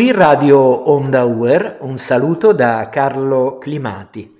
Qui 0.00 0.12
Radio 0.12 0.58
Onda 0.58 1.24
Uer, 1.24 1.76
un 1.80 1.98
saluto 1.98 2.52
da 2.54 2.88
Carlo 2.90 3.58
Climati. 3.58 4.34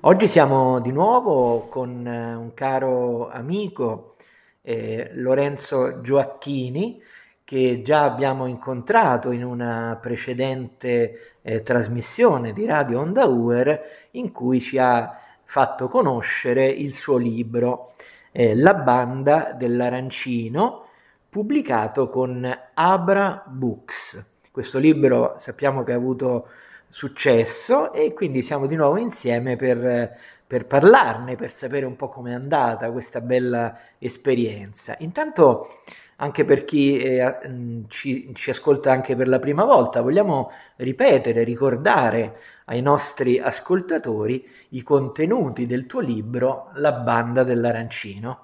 Oggi 0.00 0.26
siamo 0.26 0.80
di 0.80 0.92
nuovo 0.92 1.68
con 1.68 2.06
eh, 2.06 2.34
un 2.34 2.54
caro 2.54 3.28
amico, 3.28 4.14
eh, 4.62 5.10
Lorenzo 5.12 6.00
Gioacchini, 6.00 7.02
che 7.44 7.82
già 7.84 8.04
abbiamo 8.04 8.46
incontrato 8.46 9.30
in 9.30 9.44
una 9.44 9.98
precedente 10.00 11.36
eh, 11.42 11.62
trasmissione 11.62 12.54
di 12.54 12.64
Radio 12.64 13.00
Onda 13.00 13.26
Uer 13.26 14.08
in 14.12 14.32
cui 14.32 14.58
ci 14.58 14.78
ha 14.78 15.18
fatto 15.44 15.86
conoscere 15.86 16.66
il 16.66 16.94
suo 16.94 17.18
libro 17.18 17.92
eh, 18.32 18.56
La 18.56 18.72
banda 18.72 19.52
dell'arancino, 19.54 20.86
pubblicato 21.28 22.08
con 22.08 22.50
Abra 22.72 23.42
Books. 23.46 24.32
Questo 24.54 24.78
libro 24.78 25.34
sappiamo 25.38 25.82
che 25.82 25.90
ha 25.90 25.96
avuto 25.96 26.46
successo 26.88 27.92
e 27.92 28.12
quindi 28.12 28.40
siamo 28.40 28.66
di 28.66 28.76
nuovo 28.76 28.98
insieme 28.98 29.56
per, 29.56 30.16
per 30.46 30.66
parlarne, 30.66 31.34
per 31.34 31.50
sapere 31.50 31.86
un 31.86 31.96
po' 31.96 32.08
com'è 32.08 32.32
andata 32.32 32.92
questa 32.92 33.20
bella 33.20 33.76
esperienza. 33.98 34.94
Intanto, 35.00 35.80
anche 36.18 36.44
per 36.44 36.64
chi 36.64 36.98
eh, 36.98 37.84
ci, 37.88 38.30
ci 38.32 38.50
ascolta 38.50 38.92
anche 38.92 39.16
per 39.16 39.26
la 39.26 39.40
prima 39.40 39.64
volta, 39.64 40.02
vogliamo 40.02 40.52
ripetere, 40.76 41.42
ricordare 41.42 42.38
ai 42.66 42.80
nostri 42.80 43.40
ascoltatori 43.40 44.48
i 44.68 44.84
contenuti 44.84 45.66
del 45.66 45.86
tuo 45.86 45.98
libro 45.98 46.70
La 46.74 46.92
banda 46.92 47.42
dell'arancino. 47.42 48.43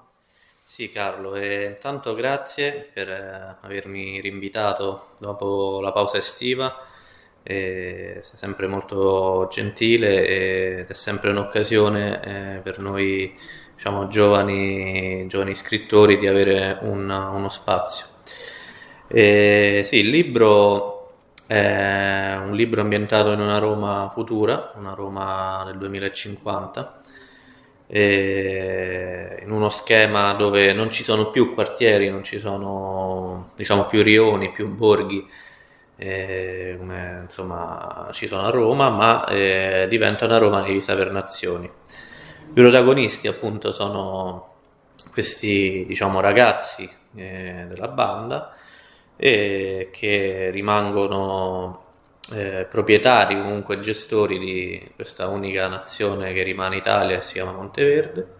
Sì 0.71 0.89
Carlo, 0.89 1.35
intanto 1.37 2.15
grazie 2.15 2.89
per 2.93 3.09
eh, 3.09 3.57
avermi 3.59 4.21
rinvitato 4.21 5.09
dopo 5.19 5.81
la 5.81 5.91
pausa 5.91 6.15
estiva, 6.15 6.85
e 7.43 8.21
sei 8.23 8.37
sempre 8.37 8.67
molto 8.67 9.49
gentile 9.51 10.25
ed 10.79 10.87
è 10.89 10.93
sempre 10.93 11.31
un'occasione 11.31 12.55
eh, 12.55 12.59
per 12.61 12.79
noi 12.79 13.37
diciamo, 13.75 14.07
giovani, 14.07 15.27
giovani 15.27 15.53
scrittori 15.55 16.17
di 16.17 16.27
avere 16.27 16.77
un, 16.83 17.09
uno 17.09 17.49
spazio. 17.49 18.05
E, 19.07 19.81
sì, 19.83 19.97
il 19.97 20.07
libro 20.07 21.15
è 21.47 22.37
un 22.41 22.55
libro 22.55 22.79
ambientato 22.79 23.33
in 23.33 23.41
una 23.41 23.57
Roma 23.57 24.09
futura, 24.13 24.71
una 24.75 24.93
Roma 24.93 25.63
del 25.65 25.77
2050 25.77 27.01
in 27.93 29.51
uno 29.51 29.69
schema 29.69 30.33
dove 30.33 30.71
non 30.71 30.91
ci 30.91 31.03
sono 31.03 31.29
più 31.29 31.53
quartieri, 31.53 32.09
non 32.09 32.23
ci 32.23 32.39
sono 32.39 33.51
diciamo, 33.55 33.85
più 33.85 34.01
rioni, 34.01 34.51
più 34.51 34.69
borghi, 34.69 35.27
eh, 35.97 36.75
come 36.79 37.19
insomma 37.23 38.09
ci 38.13 38.27
sono 38.27 38.43
a 38.43 38.49
Roma, 38.49 38.89
ma 38.89 39.25
eh, 39.25 39.87
diventa 39.89 40.25
una 40.25 40.37
Roma 40.37 40.61
divisa 40.63 40.95
per 40.95 41.11
nazioni. 41.11 41.65
I 41.65 42.53
protagonisti 42.53 43.27
appunto 43.27 43.73
sono 43.73 44.53
questi 45.11 45.85
diciamo, 45.85 46.21
ragazzi 46.21 46.89
eh, 47.15 47.65
della 47.67 47.89
banda 47.89 48.55
che 49.17 50.49
rimangono 50.51 51.80
eh, 52.33 52.65
proprietari, 52.69 53.39
comunque 53.41 53.79
gestori 53.79 54.39
di 54.39 54.91
questa 54.95 55.27
unica 55.27 55.67
nazione 55.67 56.33
che 56.33 56.43
rimane 56.43 56.77
Italia 56.77 57.17
e 57.17 57.21
si 57.21 57.33
chiama 57.33 57.51
Monteverde 57.51 58.39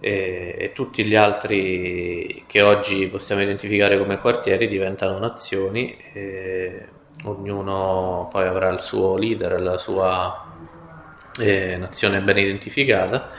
e, 0.00 0.54
e, 0.58 0.72
tutti 0.72 1.04
gli 1.04 1.14
altri 1.14 2.44
che 2.46 2.62
oggi 2.62 3.06
possiamo 3.08 3.42
identificare 3.42 3.98
come 3.98 4.18
quartieri 4.18 4.68
diventano 4.68 5.18
nazioni 5.18 5.96
e 6.12 6.88
ognuno 7.24 8.28
poi 8.30 8.46
avrà 8.46 8.68
il 8.68 8.80
suo 8.80 9.16
leader, 9.16 9.60
la 9.60 9.78
sua 9.78 10.44
eh, 11.38 11.76
nazione 11.76 12.20
ben 12.20 12.38
identificata. 12.38 13.30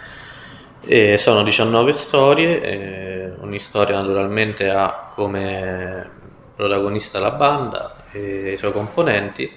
E 0.87 1.17
sono 1.17 1.43
19 1.43 1.91
storie, 1.93 3.35
ogni 3.39 3.59
storia 3.59 3.99
naturalmente 3.99 4.69
ha 4.69 5.11
come 5.13 6.09
protagonista 6.55 7.19
la 7.19 7.31
banda 7.31 7.94
e 8.15 8.51
i 8.53 8.57
suoi 8.57 8.71
componenti 8.71 9.51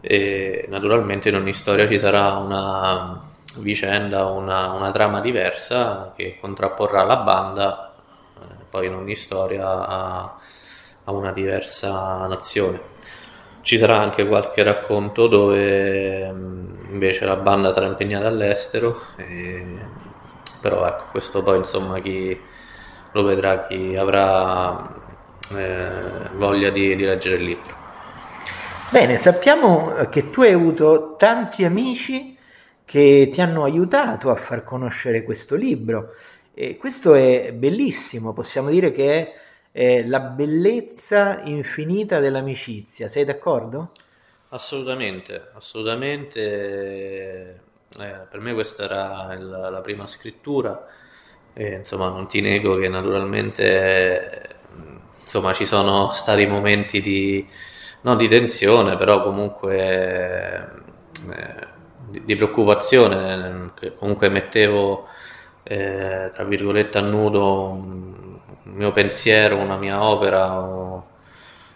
e 0.00 0.66
naturalmente 0.68 1.28
in 1.30 1.36
ogni 1.36 1.52
storia 1.52 1.88
ci 1.88 1.98
sarà 1.98 2.36
una 2.36 3.20
vicenda, 3.56 4.26
una, 4.26 4.72
una 4.72 4.90
trama 4.90 5.20
diversa 5.20 6.12
che 6.14 6.36
contrapporrà 6.40 7.02
la 7.02 7.16
banda 7.16 7.94
eh, 8.40 8.64
poi 8.68 8.86
in 8.86 8.94
ogni 8.94 9.14
storia 9.14 9.66
a, 9.66 10.36
a 11.04 11.12
una 11.12 11.32
diversa 11.32 12.26
nazione. 12.26 12.96
Ci 13.62 13.76
sarà 13.76 13.98
anche 13.98 14.26
qualche 14.26 14.62
racconto 14.62 15.26
dove 15.26 16.30
mm, 16.32 16.92
invece 16.92 17.26
la 17.26 17.36
banda 17.36 17.72
sarà 17.72 17.86
impegnata 17.86 18.26
all'estero, 18.28 19.00
e... 19.16 19.66
però 20.60 20.86
ecco, 20.86 21.04
questo 21.10 21.42
poi 21.42 21.58
insomma 21.58 21.98
chi 22.00 22.40
lo 23.12 23.22
vedrà, 23.24 23.66
chi 23.66 23.96
avrà 23.96 25.06
eh, 25.56 26.30
voglia 26.34 26.70
di, 26.70 26.96
di 26.96 27.04
leggere 27.04 27.36
il 27.36 27.44
libro. 27.44 27.76
Bene, 28.90 29.18
sappiamo 29.18 29.92
che 30.10 30.30
tu 30.30 30.42
hai 30.42 30.52
avuto 30.52 31.14
tanti 31.18 31.64
amici 31.64 32.36
che 32.84 33.28
ti 33.30 33.40
hanno 33.42 33.64
aiutato 33.64 34.30
a 34.30 34.34
far 34.34 34.64
conoscere 34.64 35.22
questo 35.22 35.56
libro 35.56 36.14
e 36.54 36.76
questo 36.76 37.14
è 37.14 37.52
bellissimo, 37.52 38.32
possiamo 38.32 38.70
dire 38.70 38.90
che 38.90 39.34
è, 39.70 39.70
è 39.70 40.06
la 40.06 40.20
bellezza 40.20 41.42
infinita 41.42 42.18
dell'amicizia, 42.18 43.08
sei 43.08 43.24
d'accordo? 43.24 43.92
Assolutamente, 44.48 45.50
assolutamente. 45.52 47.60
Eh, 48.00 48.26
per 48.28 48.40
me 48.40 48.54
questa 48.54 48.84
era 48.84 49.34
il, 49.34 49.46
la 49.46 49.80
prima 49.82 50.06
scrittura 50.06 50.86
e 51.52 51.74
insomma 51.74 52.08
non 52.08 52.26
ti 52.26 52.40
nego 52.40 52.76
che 52.76 52.88
naturalmente 52.88 54.57
insomma 55.28 55.52
ci 55.52 55.66
sono 55.66 56.10
stati 56.12 56.46
momenti 56.46 57.02
di, 57.02 57.46
non 58.00 58.16
di 58.16 58.28
tensione, 58.28 58.96
però 58.96 59.22
comunque 59.22 60.72
eh, 61.30 61.66
di, 62.08 62.24
di, 62.24 62.34
preoccupazione, 62.34 63.72
comunque 63.98 64.30
mettevo 64.30 65.06
eh, 65.64 66.30
tra 66.32 66.44
virgolette 66.44 66.96
a 66.96 67.02
nudo 67.02 67.72
un 67.72 68.38
mio 68.64 68.90
pensiero, 68.92 69.58
una 69.60 69.76
mia 69.76 70.02
opera, 70.02 70.46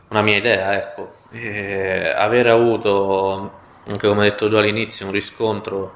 una 0.09 0.23
mia 0.23 0.37
idea, 0.37 0.75
ecco. 0.77 1.13
E 1.31 2.09
aver 2.09 2.47
avuto, 2.47 3.53
anche 3.87 4.09
come 4.09 4.23
hai 4.23 4.31
detto 4.31 4.49
tu 4.49 4.55
all'inizio, 4.57 5.07
un 5.07 5.13
riscontro 5.13 5.95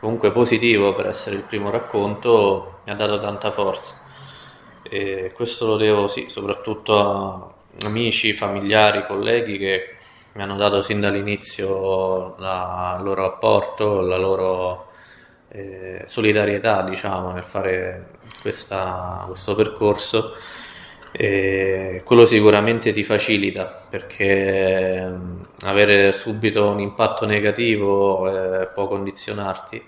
comunque 0.00 0.32
positivo 0.32 0.94
per 0.94 1.08
essere 1.08 1.36
il 1.36 1.42
primo 1.42 1.70
racconto 1.70 2.80
mi 2.84 2.92
ha 2.92 2.94
dato 2.94 3.18
tanta 3.18 3.50
forza. 3.50 3.94
E 4.92 5.30
questo 5.32 5.66
lo 5.66 5.76
devo 5.76 6.08
sì, 6.08 6.24
soprattutto 6.28 6.98
a 6.98 7.54
amici, 7.84 8.32
familiari, 8.32 9.06
colleghi 9.06 9.56
che 9.56 9.94
mi 10.32 10.42
hanno 10.42 10.56
dato 10.56 10.82
sin 10.82 10.98
dall'inizio 10.98 12.34
la, 12.38 12.96
il 12.98 13.04
loro 13.04 13.24
apporto, 13.24 14.00
la 14.00 14.16
loro 14.16 14.88
eh, 15.50 16.02
solidarietà 16.06 16.82
diciamo, 16.82 17.30
nel 17.30 17.44
fare 17.44 18.10
questa, 18.42 19.24
questo 19.28 19.54
percorso. 19.54 20.34
E 21.12 22.02
quello 22.04 22.26
sicuramente 22.26 22.90
ti 22.90 23.04
facilita 23.04 23.86
perché 23.88 25.12
avere 25.66 26.12
subito 26.12 26.68
un 26.68 26.80
impatto 26.80 27.26
negativo 27.26 28.60
eh, 28.62 28.66
può 28.74 28.88
condizionarti, 28.88 29.80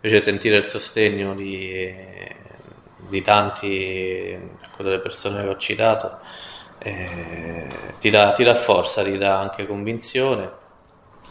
invece 0.00 0.20
sentire 0.20 0.56
il 0.56 0.66
sostegno 0.66 1.34
di 1.34 2.16
di 3.08 3.22
tanti, 3.22 4.30
ecco, 4.32 4.82
delle 4.82 5.00
persone 5.00 5.42
che 5.42 5.48
ho 5.48 5.56
citato, 5.56 6.18
eh, 6.78 7.66
ti, 7.98 8.10
dà, 8.10 8.32
ti, 8.32 8.44
dà, 8.44 8.54
forza, 8.54 9.02
ti 9.02 9.16
dà 9.16 9.38
anche 9.38 9.66
convinzione. 9.66 10.66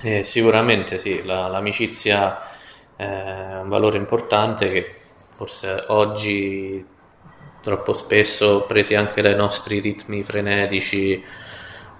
E 0.02 0.24
sicuramente 0.24 1.00
sì, 1.00 1.24
la, 1.24 1.48
l'amicizia 1.48 2.40
è 2.96 3.60
un 3.62 3.68
valore 3.70 3.98
importante 3.98 4.72
che 4.72 4.96
forse 5.30 5.86
oggi 5.88 6.86
troppo 7.62 7.94
spesso, 7.94 8.64
presi 8.68 8.96
anche 8.96 9.22
dai 9.22 9.36
nostri 9.36 9.80
ritmi 9.80 10.24
frenetici, 10.24 11.24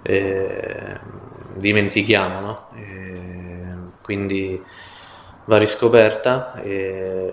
eh, 0.02 0.98
dimentichiamo, 1.54 2.40
no? 2.40 2.68
quindi 4.02 4.62
va 5.44 5.58
riscoperta. 5.58 6.54
E 6.62 7.32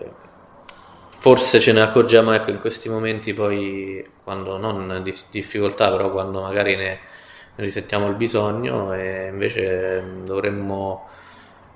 forse 1.25 1.59
ce 1.59 1.71
ne 1.71 1.81
accorgiamo 1.81 2.33
ecco, 2.33 2.51
in 2.51 2.59
questi 2.59 2.87
momenti 2.87 3.33
poi 3.33 4.07
quando 4.23 4.59
non 4.59 5.01
di 5.01 5.11
difficoltà 5.31 5.89
però 5.89 6.11
quando 6.11 6.43
magari 6.43 6.75
ne, 6.75 6.99
ne 7.55 7.65
risentiamo 7.65 8.05
il 8.09 8.13
bisogno 8.13 8.93
e 8.93 9.29
invece 9.31 10.21
dovremmo 10.23 11.09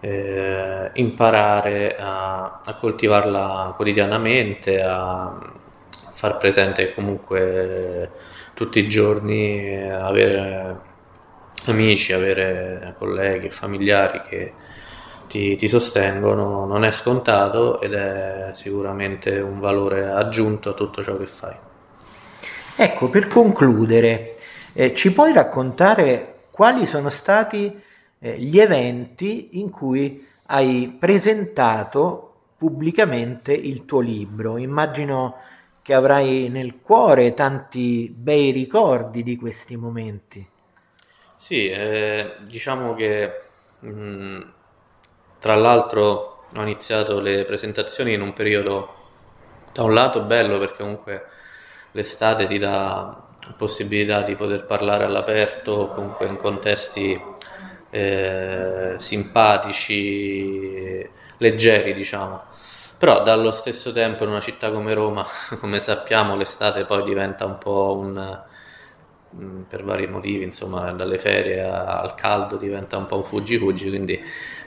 eh, 0.01 0.91
imparare 0.93 1.95
a, 1.97 2.61
a, 2.63 2.75
coltivarla 2.75 3.73
quotidianamente 3.75 4.83
a 4.83 5.35
far 6.13 6.37
presente 6.37 6.85
che 6.85 6.93
comunque 6.93 8.11
tutti 8.53 8.77
i 8.77 8.87
giorni 8.87 9.81
avere 9.91 10.79
amici, 11.65 12.13
avere 12.13 12.93
colleghi 12.99 13.49
familiari 13.49 14.21
che 14.29 14.53
ti, 15.29 15.55
ti, 15.55 15.67
sostengono 15.67 16.65
non 16.65 16.83
è 16.83 16.91
scontato 16.91 17.79
ed 17.79 17.93
è 17.93 18.49
sicuramente 18.53 19.39
un 19.39 19.59
valore 19.59 20.09
aggiunto 20.09 20.71
a 20.71 20.73
tutto 20.73 21.03
ciò 21.03 21.15
che 21.17 21.27
fai. 21.27 21.55
Ecco, 22.75 23.09
per 23.09 23.27
concludere, 23.27 24.37
eh, 24.73 24.93
ci 24.95 25.13
puoi 25.13 25.31
raccontare 25.31 26.45
quali 26.49 26.85
sono 26.85 27.09
stati 27.09 27.79
eh, 28.19 28.37
gli 28.39 28.59
eventi 28.59 29.59
in 29.59 29.69
cui 29.69 30.25
hai 30.47 30.95
presentato 30.99 32.25
pubblicamente 32.57 33.53
il 33.53 33.85
tuo 33.85 33.99
libro? 33.99 34.57
Immagino 34.57 35.35
che 35.81 35.93
avrai 35.93 36.49
nel 36.49 36.79
cuore 36.81 37.33
tanti 37.33 38.13
bei 38.15 38.51
ricordi 38.51 39.23
di 39.23 39.35
questi 39.35 39.75
momenti. 39.75 40.47
Sì, 41.35 41.69
eh, 41.69 42.35
diciamo 42.43 42.93
che 42.93 43.31
mh, 43.79 43.89
mm, 43.89 44.41
tra 45.39 45.55
l'altro 45.55 46.45
ho 46.55 46.61
iniziato 46.61 47.19
le 47.19 47.45
presentazioni 47.45 48.13
in 48.13 48.21
un 48.21 48.33
periodo 48.33 48.95
da 49.71 49.83
un 49.83 49.93
lato 49.93 50.21
bello 50.21 50.57
perché 50.59 50.81
comunque 50.83 51.25
l'estate 51.91 52.45
ti 52.47 52.57
dà 52.57 53.27
possibilità 53.57 54.21
di 54.21 54.35
poter 54.35 54.65
parlare 54.65 55.05
all'aperto, 55.05 55.87
comunque 55.93 56.27
in 56.27 56.37
contesti 56.37 57.19
eh, 57.89 58.95
simpatici, 58.97 60.27
leggeri 61.37 61.93
diciamo. 61.93 62.43
Però 62.97 63.23
dallo 63.23 63.51
stesso 63.51 63.91
tempo 63.91 64.23
in 64.23 64.29
una 64.31 64.41
città 64.41 64.71
come 64.71 64.93
Roma, 64.93 65.25
come 65.59 65.79
sappiamo, 65.79 66.35
l'estate 66.35 66.85
poi 66.85 67.03
diventa 67.03 67.45
un 67.45 67.57
po' 67.57 67.97
un 67.97 68.47
mm, 69.35 69.61
per 69.63 69.83
vari 69.83 70.07
motivi, 70.07 70.43
insomma, 70.43 70.91
dalle 70.91 71.17
ferie 71.17 71.61
al 71.61 72.15
caldo 72.15 72.57
diventa 72.57 72.97
un 72.97 73.05
po' 73.05 73.17
un 73.17 73.23
fuggi-fuggi, 73.23 73.89
quindi 73.89 74.21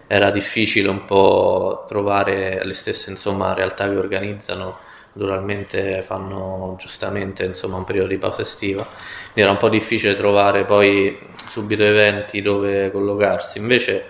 era 0.06 0.30
difficile 0.30 0.88
un 0.88 1.04
po' 1.04 1.84
trovare 1.88 2.64
le 2.64 2.74
stesse 2.74 3.10
insomma, 3.10 3.54
realtà 3.54 3.88
che 3.88 3.96
organizzano. 3.96 4.78
Naturalmente 5.14 6.02
fanno 6.02 6.76
giustamente 6.78 7.44
insomma, 7.44 7.76
un 7.76 7.84
periodo 7.84 8.08
di 8.08 8.18
pausa 8.18 8.42
estiva. 8.42 8.82
Quindi 8.82 9.40
era 9.40 9.50
un 9.50 9.56
po' 9.58 9.68
difficile 9.68 10.16
trovare 10.16 10.64
poi 10.64 11.18
subito 11.34 11.82
eventi 11.82 12.42
dove 12.42 12.90
collocarsi. 12.90 13.58
Invece 13.58 14.06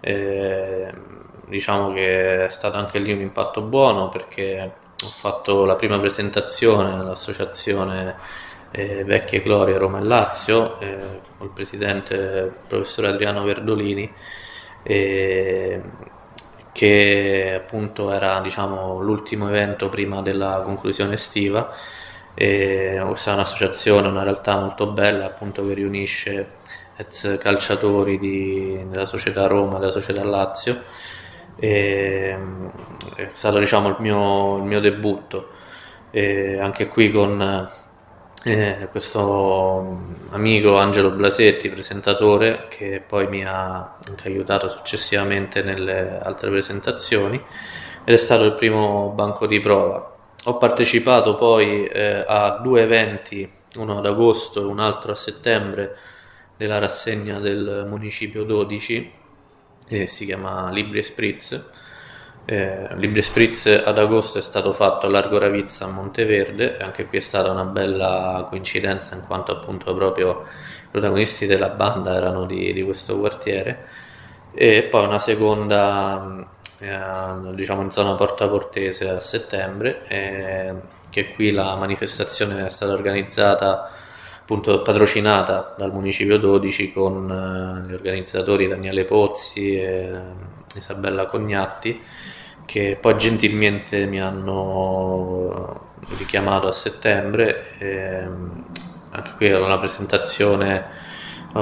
eh, 0.00 0.92
diciamo 1.46 1.92
che 1.92 2.46
è 2.46 2.48
stato 2.48 2.78
anche 2.78 2.98
lì 2.98 3.12
un 3.12 3.20
impatto 3.20 3.62
buono 3.62 4.08
perché 4.08 4.72
ho 5.04 5.08
fatto 5.08 5.64
la 5.64 5.76
prima 5.76 5.98
presentazione 5.98 6.92
all'associazione 6.92 8.16
eh, 8.72 9.04
Vecchie 9.04 9.42
Glorie 9.42 9.78
Roma 9.78 9.98
e 9.98 10.02
Lazio 10.02 10.80
eh, 10.80 10.96
con 11.36 11.46
il 11.46 11.52
presidente 11.52 12.52
professor 12.66 13.04
Adriano 13.04 13.44
Verdolini 13.44 14.12
eh, 14.82 15.80
che 16.72 17.60
appunto 17.62 18.10
era 18.10 18.40
diciamo, 18.40 19.00
l'ultimo 19.00 19.48
evento 19.48 19.88
prima 19.88 20.22
della 20.22 20.62
conclusione 20.64 21.14
estiva. 21.14 21.70
E 22.34 22.98
questa 23.06 23.32
è 23.32 23.34
un'associazione, 23.34 24.08
una 24.08 24.22
realtà 24.22 24.58
molto 24.58 24.86
bella 24.86 25.26
appunto 25.26 25.66
che 25.66 25.74
riunisce 25.74 26.60
ex 26.96 27.36
calciatori 27.38 28.18
di, 28.18 28.82
della 28.88 29.04
società 29.06 29.46
Roma, 29.46 29.78
della 29.78 29.92
società 29.92 30.24
Lazio. 30.24 30.82
E, 31.56 32.36
è 33.16 33.28
stato 33.32 33.58
diciamo 33.58 33.88
il 33.90 33.96
mio, 34.00 34.56
il 34.56 34.64
mio 34.64 34.80
debutto. 34.80 35.50
E 36.10 36.58
anche 36.58 36.88
qui 36.88 37.10
con 37.10 37.70
eh, 38.44 38.88
questo 38.90 40.00
amico 40.30 40.76
Angelo 40.76 41.10
Blasetti, 41.10 41.68
presentatore, 41.68 42.66
che 42.68 43.02
poi 43.06 43.28
mi 43.28 43.44
ha 43.44 43.96
anche 44.08 44.28
aiutato 44.28 44.68
successivamente 44.68 45.62
nelle 45.62 46.18
altre 46.18 46.50
presentazioni 46.50 47.36
ed 48.04 48.14
è 48.14 48.16
stato 48.16 48.44
il 48.44 48.54
primo 48.54 49.10
banco 49.10 49.46
di 49.46 49.60
prova. 49.60 50.16
Ho 50.44 50.58
partecipato 50.58 51.36
poi 51.36 51.84
eh, 51.86 52.24
a 52.26 52.58
due 52.60 52.82
eventi, 52.82 53.48
uno 53.76 53.98
ad 53.98 54.06
agosto 54.06 54.60
e 54.60 54.64
un 54.64 54.80
altro 54.80 55.12
a 55.12 55.16
settembre, 55.16 55.96
della 56.56 56.78
rassegna 56.78 57.38
del 57.38 57.86
Municipio 57.88 58.42
12, 58.42 59.12
che 59.86 60.06
si 60.06 60.24
chiama 60.24 60.70
Libri 60.70 60.98
e 60.98 61.02
Spritz. 61.02 61.64
Eh, 62.44 62.88
Libri 62.96 63.22
Spritz 63.22 63.66
ad 63.66 63.98
agosto 63.98 64.38
è 64.38 64.42
stato 64.42 64.72
fatto 64.72 65.06
a 65.06 65.10
Largo 65.10 65.38
Ravizza 65.38 65.84
a 65.84 65.88
Monteverde 65.88 66.76
e 66.76 66.82
anche 66.82 67.06
qui 67.06 67.18
è 67.18 67.20
stata 67.20 67.52
una 67.52 67.64
bella 67.64 68.46
coincidenza 68.48 69.14
in 69.14 69.22
quanto 69.24 69.52
appunto 69.52 69.94
proprio 69.94 70.42
i 70.42 70.88
protagonisti 70.90 71.46
della 71.46 71.68
banda 71.68 72.16
erano 72.16 72.44
di, 72.44 72.72
di 72.72 72.82
questo 72.82 73.16
quartiere. 73.18 73.86
E 74.54 74.82
poi 74.82 75.06
una 75.06 75.20
seconda 75.20 76.44
eh, 76.80 77.54
diciamo 77.54 77.82
in 77.82 77.90
zona 77.90 78.14
Porta 78.14 78.48
Portese 78.48 79.08
a 79.08 79.20
settembre 79.20 80.02
eh, 80.08 80.74
che 81.10 81.34
qui 81.34 81.52
la 81.52 81.76
manifestazione 81.76 82.66
è 82.66 82.68
stata 82.70 82.92
organizzata 82.92 83.88
appunto 84.40 84.82
patrocinata 84.82 85.74
dal 85.78 85.92
Municipio 85.92 86.38
12 86.38 86.92
con 86.92 87.30
eh, 87.30 87.88
gli 87.88 87.94
organizzatori 87.94 88.66
Daniele 88.66 89.04
Pozzi 89.04 89.76
e 89.76 90.10
Isabella 90.74 91.26
Cognatti 91.26 92.00
che 92.64 92.96
poi 93.00 93.16
gentilmente 93.16 94.06
mi 94.06 94.20
hanno 94.20 95.80
richiamato 96.16 96.68
a 96.68 96.72
settembre 96.72 97.76
e 97.78 98.22
anche 99.10 99.32
qui 99.36 99.46
era 99.46 99.64
una 99.64 99.78
presentazione 99.78 100.86
uh, 101.54 101.60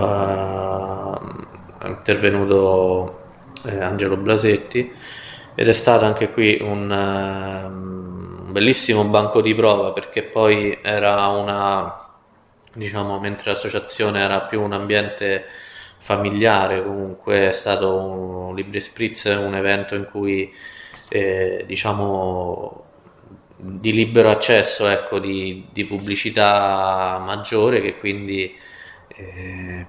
è 1.79 1.87
intervenuto 1.87 3.19
eh, 3.65 3.81
Angelo 3.81 4.17
Blasetti 4.17 4.93
ed 5.55 5.69
è 5.69 5.73
stato 5.73 6.05
anche 6.05 6.31
qui 6.31 6.59
un, 6.61 6.91
uh, 6.91 8.45
un 8.47 8.53
bellissimo 8.53 9.05
banco 9.05 9.41
di 9.41 9.55
prova 9.55 9.93
perché 9.93 10.23
poi 10.23 10.79
era 10.83 11.27
una 11.29 12.07
diciamo 12.73 13.19
mentre 13.19 13.51
l'associazione 13.51 14.21
era 14.21 14.43
più 14.43 14.63
un 14.63 14.73
ambiente 14.73 15.47
familiare 16.03 16.83
comunque 16.83 17.51
è 17.51 17.53
stato 17.53 17.95
un 17.95 18.55
Libri 18.55 18.81
Spritz 18.81 19.25
un 19.25 19.55
evento 19.55 19.95
in 19.95 20.09
cui 20.11 20.51
eh, 21.11 21.63
diciamo 21.67 22.87
di 23.57 23.93
libero 23.93 24.31
accesso 24.31 24.89
ecco, 24.89 25.19
di, 25.19 25.69
di, 25.71 25.85
pubblicità 25.85 27.21
maggiore 27.23 27.83
che 27.83 27.99
quindi 27.99 28.57
eh, 29.09 29.87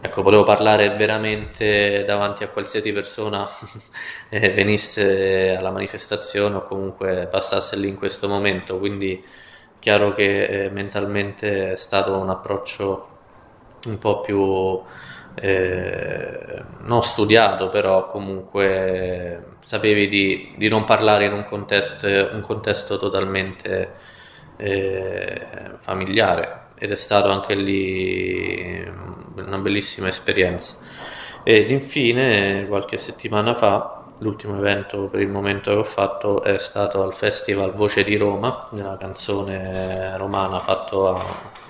ecco, 0.00 0.22
volevo 0.22 0.44
parlare 0.44 0.94
veramente 0.96 2.04
davanti 2.04 2.44
a 2.44 2.48
qualsiasi 2.48 2.92
persona 2.92 3.48
eh, 4.28 4.50
venisse 4.50 5.56
alla 5.56 5.70
manifestazione 5.70 6.56
o 6.56 6.66
comunque 6.66 7.26
passasse 7.30 7.76
lì 7.76 7.88
in 7.88 7.96
questo 7.96 8.28
momento. 8.28 8.78
Quindi 8.78 9.24
chiaro 9.80 10.12
che 10.12 10.64
eh, 10.64 10.70
mentalmente 10.70 11.72
è 11.72 11.76
stato 11.76 12.18
un 12.18 12.28
approccio 12.28 13.08
un 13.86 13.98
po' 13.98 14.20
più 14.20 14.82
eh, 15.36 16.62
non 16.84 17.02
studiato, 17.02 17.68
però 17.68 18.06
comunque 18.06 19.56
sapevi 19.60 20.08
di, 20.08 20.54
di 20.56 20.68
non 20.68 20.84
parlare 20.84 21.26
in 21.26 21.32
un 21.32 21.44
contesto, 21.44 22.06
un 22.06 22.40
contesto 22.40 22.96
totalmente 22.96 23.92
eh, 24.56 25.42
familiare 25.78 26.64
ed 26.78 26.90
è 26.90 26.96
stato 26.96 27.30
anche 27.30 27.54
lì 27.54 28.84
una 29.36 29.58
bellissima 29.58 30.08
esperienza. 30.08 30.76
Ed 31.42 31.70
infine, 31.70 32.66
qualche 32.66 32.98
settimana 32.98 33.54
fa, 33.54 34.04
l'ultimo 34.18 34.56
evento 34.56 35.08
per 35.08 35.20
il 35.20 35.28
momento 35.28 35.70
che 35.70 35.76
ho 35.76 35.84
fatto 35.84 36.42
è 36.42 36.58
stato 36.58 37.02
al 37.02 37.14
Festival 37.14 37.72
Voce 37.72 38.02
di 38.04 38.16
Roma, 38.16 38.68
una 38.72 38.96
canzone 38.96 40.16
romana 40.16 40.58
fatto 40.60 41.08
a 41.08 41.12
uno 41.12 41.24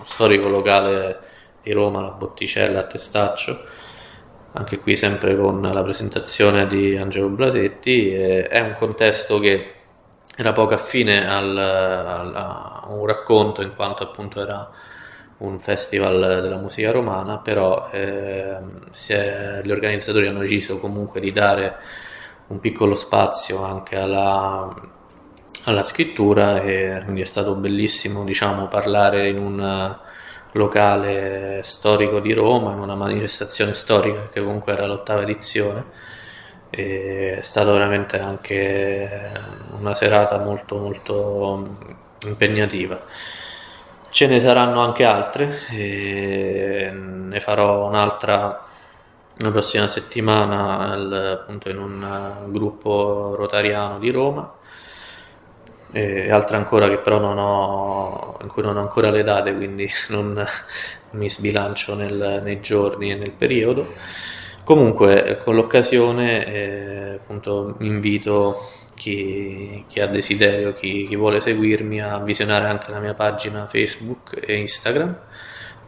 storico 0.05 0.49
locale 0.49 1.21
di 1.67 1.73
Roma, 1.73 2.01
la 2.01 2.11
Botticella 2.11 2.79
a 2.79 2.85
Testaccio, 2.85 3.59
anche 4.53 4.79
qui 4.79 4.95
sempre 4.95 5.37
con 5.37 5.61
la 5.61 5.83
presentazione 5.83 6.69
di 6.69 6.97
Angelo 6.97 7.29
Blasetti, 7.29 8.13
è 8.13 8.61
un 8.61 8.75
contesto 8.79 9.41
che 9.41 9.73
era 10.37 10.53
poco 10.53 10.75
affine 10.75 11.29
al, 11.29 11.57
al, 11.57 12.35
a 12.37 12.85
un 12.87 13.05
racconto 13.05 13.63
in 13.63 13.75
quanto 13.75 14.05
appunto 14.05 14.41
era 14.41 14.71
un 15.39 15.59
festival 15.59 16.41
della 16.41 16.57
musica 16.59 16.93
romana, 16.93 17.39
però 17.39 17.89
eh, 17.91 18.57
è, 19.09 19.61
gli 19.65 19.71
organizzatori 19.73 20.29
hanno 20.29 20.39
deciso 20.39 20.79
comunque 20.79 21.19
di 21.19 21.33
dare 21.33 21.79
un 22.47 22.61
piccolo 22.61 22.95
spazio 22.95 23.65
anche 23.65 23.97
alla, 23.97 24.73
alla 25.65 25.83
scrittura 25.83 26.63
e 26.63 27.01
quindi 27.03 27.23
è 27.23 27.27
stato 27.27 27.57
bellissimo 27.57 28.23
diciamo, 28.23 28.69
parlare 28.69 29.29
in 29.29 29.39
un 29.39 30.05
locale 30.57 31.61
storico 31.63 32.21
di 32.21 32.33
Roma, 32.33 32.73
in 32.73 32.81
una 32.81 32.95
manifestazione 32.95 33.75
storica 33.75 34.29
che 34.29 34.43
comunque 34.43 34.73
era 34.73 34.87
l'ottava 34.87 35.23
edizione. 35.23 35.85
E 36.71 37.37
è 37.39 37.43
stata 37.43 37.71
veramente 37.73 38.19
anche 38.19 39.31
una 39.79 39.95
serata 39.95 40.39
molto 40.39 40.79
molto 40.79 41.67
impegnativa. 42.27 42.97
Ce 44.11 44.27
ne 44.27 44.41
saranno 44.41 44.81
anche 44.81 45.05
altre, 45.05 45.61
ne 45.71 47.41
farò 47.41 47.87
un'altra 47.87 48.65
la 49.39 49.51
prossima 49.51 49.87
settimana 49.87 50.93
appunto 51.33 51.69
in 51.69 51.79
un 51.79 52.47
gruppo 52.47 53.35
rotariano 53.37 53.99
di 53.99 54.11
Roma 54.11 54.51
e 55.93 56.31
altre 56.31 56.57
ancora 56.57 56.89
che 56.89 56.99
però 56.99 57.19
non 57.19 57.39
ho, 57.39 58.39
in 58.43 58.49
cui 58.49 58.63
non 58.63 58.77
ho 58.77 58.81
ancora 58.81 59.11
le 59.11 59.23
date, 59.23 59.55
quindi 59.55 59.89
non 60.09 60.47
mi 61.13 61.31
sbilancio 61.31 61.95
nel, 61.95 62.41
nei 62.43 62.61
giorni 62.61 63.11
e 63.11 63.15
nel 63.15 63.31
periodo. 63.31 63.95
Comunque, 64.65 65.41
con 65.45 65.55
l'occasione, 65.55 66.45
eh, 66.45 67.11
appunto, 67.15 67.77
invito 67.81 68.61
chi, 68.97 69.85
chi, 69.87 70.01
ha 70.01 70.09
desiderio, 70.09 70.73
chi, 70.73 71.05
chi 71.07 71.15
vuole 71.15 71.41
seguirmi 71.41 72.01
a 72.01 72.19
visionare 72.19 72.67
anche 72.67 72.91
la 72.91 72.99
mia 72.99 73.15
pagina 73.15 73.67
Facebook 73.67 74.41
e 74.45 74.57
Instagram, 74.57 75.17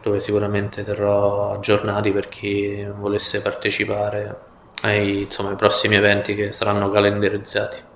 dove 0.01 0.19
sicuramente 0.21 0.83
terrò 0.83 1.51
aggiornati 1.51 2.11
per 2.11 2.29
chi 2.29 2.85
volesse 2.95 3.41
partecipare 3.41 4.37
ai, 4.83 5.23
insomma, 5.23 5.49
ai 5.49 5.55
prossimi 5.55 5.95
eventi 5.95 6.33
che 6.33 6.51
saranno 6.53 6.89
calendarizzati. 6.89 7.88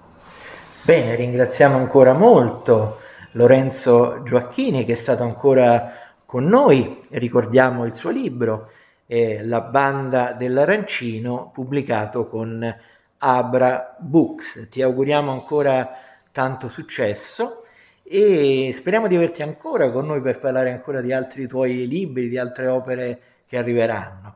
Bene, 0.86 1.16
ringraziamo 1.16 1.78
ancora 1.78 2.12
molto 2.12 3.00
Lorenzo 3.32 4.22
Gioacchini 4.24 4.84
che 4.84 4.92
è 4.92 4.96
stato 4.96 5.24
ancora 5.24 5.94
con 6.26 6.44
noi, 6.44 7.00
ricordiamo 7.12 7.86
il 7.86 7.96
suo 7.96 8.10
libro 8.10 8.70
eh, 9.06 9.46
La 9.46 9.62
banda 9.62 10.34
dell'arancino 10.34 11.52
pubblicato 11.54 12.28
con 12.28 12.76
Abra 13.20 13.96
Books. 13.98 14.68
Ti 14.70 14.82
auguriamo 14.82 15.32
ancora 15.32 15.90
tanto 16.34 16.68
successo 16.68 17.64
e 18.04 18.72
speriamo 18.74 19.08
di 19.08 19.16
averti 19.16 19.42
ancora 19.42 19.90
con 19.90 20.06
noi 20.06 20.20
per 20.20 20.40
parlare 20.40 20.70
ancora 20.70 21.00
di 21.00 21.14
altri 21.14 21.48
tuoi 21.48 21.88
libri, 21.88 22.28
di 22.28 22.38
altre 22.38 22.68
opere 22.68 23.22
che 23.48 23.58
arriveranno. 23.58 24.36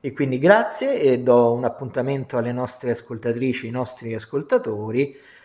E 0.00 0.12
quindi 0.12 0.40
grazie 0.40 1.00
e 1.00 1.20
do 1.20 1.52
un 1.52 1.62
appuntamento 1.62 2.36
alle 2.36 2.50
nostre 2.50 2.90
ascoltatrici, 2.90 3.66
ai 3.66 3.72
nostri 3.72 4.12
ascoltatori 4.12 5.36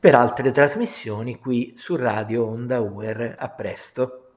per 0.00 0.14
altre 0.14 0.52
trasmissioni 0.52 1.36
qui 1.36 1.74
su 1.76 1.96
Radio 1.96 2.46
Onda 2.46 2.78
Uer. 2.80 3.34
A 3.36 3.48
presto. 3.48 4.27